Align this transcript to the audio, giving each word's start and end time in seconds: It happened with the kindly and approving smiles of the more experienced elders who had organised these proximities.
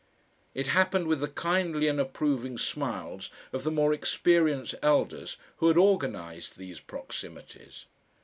It 0.55 0.65
happened 0.65 1.05
with 1.05 1.19
the 1.19 1.27
kindly 1.27 1.87
and 1.87 1.99
approving 1.99 2.57
smiles 2.57 3.29
of 3.53 3.63
the 3.63 3.69
more 3.69 3.93
experienced 3.93 4.73
elders 4.81 5.37
who 5.57 5.67
had 5.67 5.77
organised 5.77 6.57
these 6.57 6.79
proximities. 6.79 7.85